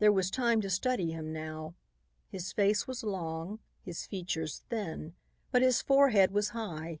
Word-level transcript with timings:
There 0.00 0.10
was 0.10 0.28
time 0.28 0.60
to 0.62 0.68
study 0.70 1.12
him 1.12 1.32
now. 1.32 1.76
His 2.26 2.52
face 2.52 2.88
was 2.88 3.04
long, 3.04 3.60
his 3.80 4.06
features 4.08 4.64
thin, 4.70 5.14
but 5.52 5.62
his 5.62 5.80
forehead 5.80 6.32
was 6.32 6.48
high. 6.48 6.98